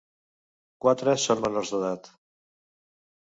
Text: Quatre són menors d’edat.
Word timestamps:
Quatre 0.85 1.13
són 1.25 1.43
menors 1.45 1.73
d’edat. 1.75 2.09